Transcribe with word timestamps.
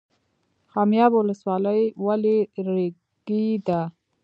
خمیاب 0.71 1.11
ولسوالۍ 1.15 1.81
ولې 2.05 2.37
ریګي 2.65 3.47
ده؟ 3.67 3.81